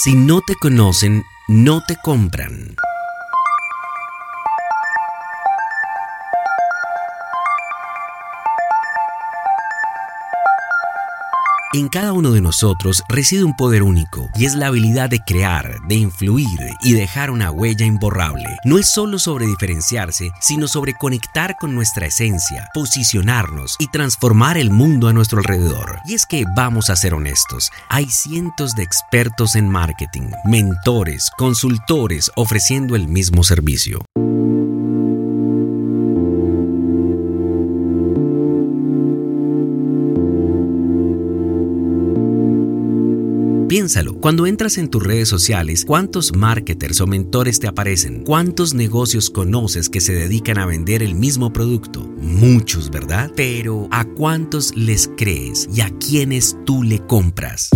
[0.00, 2.76] Si no te conocen, no te compran.
[11.74, 15.76] En cada uno de nosotros reside un poder único y es la habilidad de crear,
[15.86, 18.46] de influir y dejar una huella imborrable.
[18.64, 24.70] No es solo sobre diferenciarse, sino sobre conectar con nuestra esencia, posicionarnos y transformar el
[24.70, 26.00] mundo a nuestro alrededor.
[26.06, 32.30] Y es que vamos a ser honestos, hay cientos de expertos en marketing, mentores, consultores
[32.34, 34.00] ofreciendo el mismo servicio.
[44.20, 48.22] Cuando entras en tus redes sociales, ¿cuántos marketers o mentores te aparecen?
[48.22, 52.00] ¿Cuántos negocios conoces que se dedican a vender el mismo producto?
[52.20, 53.32] Muchos, ¿verdad?
[53.34, 57.70] Pero ¿a cuántos les crees y a quiénes tú le compras?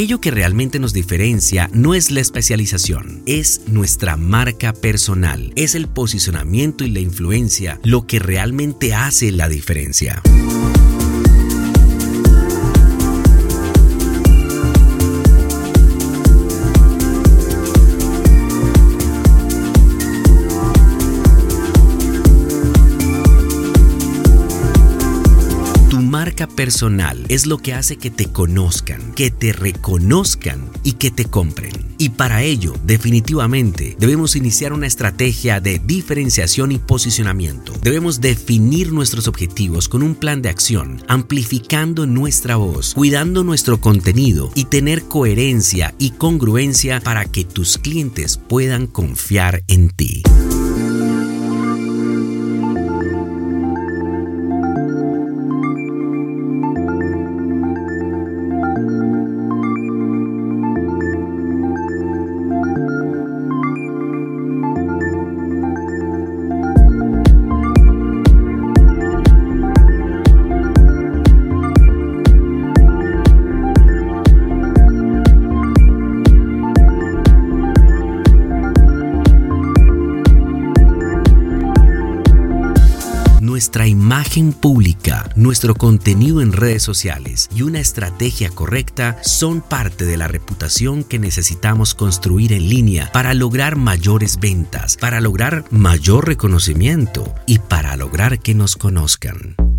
[0.00, 5.88] Aquello que realmente nos diferencia no es la especialización, es nuestra marca personal, es el
[5.88, 10.22] posicionamiento y la influencia lo que realmente hace la diferencia.
[26.46, 31.72] Personal es lo que hace que te conozcan, que te reconozcan y que te compren.
[31.98, 37.74] Y para ello, definitivamente, debemos iniciar una estrategia de diferenciación y posicionamiento.
[37.82, 44.50] Debemos definir nuestros objetivos con un plan de acción, amplificando nuestra voz, cuidando nuestro contenido
[44.54, 50.22] y tener coherencia y congruencia para que tus clientes puedan confiar en ti.
[83.70, 90.16] Nuestra imagen pública, nuestro contenido en redes sociales y una estrategia correcta son parte de
[90.16, 97.32] la reputación que necesitamos construir en línea para lograr mayores ventas, para lograr mayor reconocimiento
[97.46, 99.69] y para lograr que nos conozcan.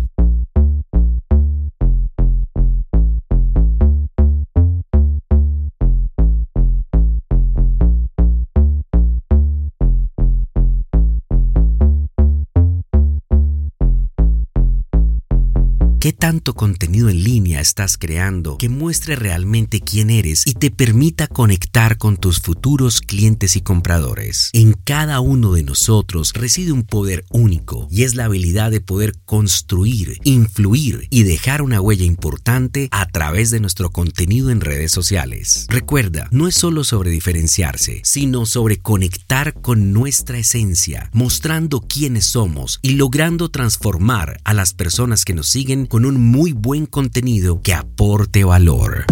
[16.02, 21.28] ¿Qué tanto contenido en línea estás creando que muestre realmente quién eres y te permita
[21.28, 24.50] conectar con tus futuros clientes y compradores?
[24.52, 29.14] En cada uno de nosotros reside un poder único y es la habilidad de poder
[29.24, 35.68] construir, influir y dejar una huella importante a través de nuestro contenido en redes sociales.
[35.68, 42.80] Recuerda, no es solo sobre diferenciarse, sino sobre conectar con nuestra esencia, mostrando quiénes somos
[42.82, 47.74] y logrando transformar a las personas que nos siguen con un muy buen contenido que
[47.74, 49.04] aporte valor.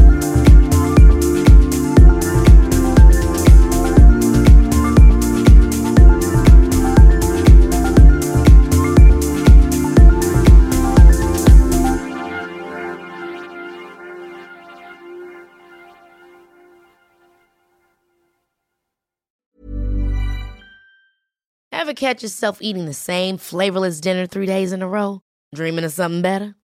[21.70, 25.20] Ever catch yourself eating the same flavorless dinner three days in a row?
[25.54, 26.54] Dreaming of something better?